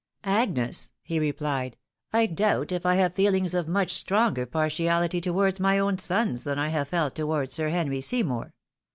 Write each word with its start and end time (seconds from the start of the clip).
"Agnes 0.23 0.89
1" 1.01 1.01
he 1.09 1.19
replied, 1.19 1.77
"I 2.11 2.25
doubt 2.25 2.71
if 2.71 2.87
I 2.87 2.95
have 2.95 3.13
feelings 3.13 3.53
of 3.53 3.67
much 3.67 3.93
stronger 3.93 4.47
partiality 4.47 5.21
towards 5.21 5.59
my 5.59 5.77
own 5.77 5.99
sons, 5.99 6.43
than 6.43 6.57
I 6.57 6.69
have 6.69 6.87
felt 6.87 7.13
to 7.17 7.27
wards 7.27 7.53
Sir 7.53 7.69
Henry 7.69 8.01
Seymour. 8.01 8.55